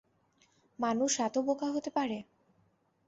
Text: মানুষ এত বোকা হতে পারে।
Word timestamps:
মানুষ 0.79 1.11
এত 1.19 1.35
বোকা 1.39 1.67
হতে 1.71 1.89
পারে। 1.89 2.17